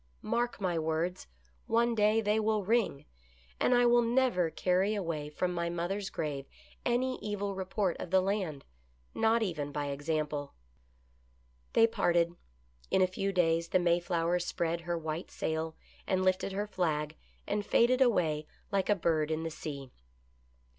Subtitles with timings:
[0.23, 1.27] Mark my words,
[1.67, 3.05] one day they will ring;
[3.59, 6.47] and I will never carry away from my mother's grave
[6.83, 8.65] any evil report of the land,
[9.13, 10.55] not even by example."
[11.73, 12.35] They parted.
[12.89, 15.75] In a few days the Mayflower spread her white sail
[16.07, 17.15] and lifted her flag,
[17.45, 19.91] and faded away like a bird in the sea.